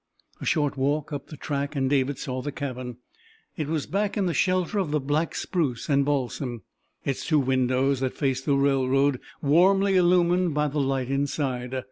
A 0.41 0.45
short 0.47 0.77
walk 0.77 1.13
up 1.13 1.27
the 1.27 1.37
track 1.37 1.75
and 1.75 1.87
David 1.87 2.17
saw 2.17 2.41
the 2.41 2.51
cabin. 2.51 2.97
It 3.55 3.67
was 3.67 3.85
back 3.85 4.17
in 4.17 4.25
the 4.25 4.33
shelter 4.33 4.79
of 4.79 4.89
the 4.89 4.99
black 4.99 5.35
spruce 5.35 5.89
and 5.89 6.03
balsam, 6.03 6.63
its 7.05 7.23
two 7.27 7.37
windows 7.37 7.99
that 7.99 8.15
faced 8.17 8.47
the 8.47 8.55
railroad 8.55 9.19
warmly 9.43 9.97
illumined 9.97 10.55
by 10.55 10.69
the 10.69 10.79
light 10.81 11.09
inside. 11.11 11.75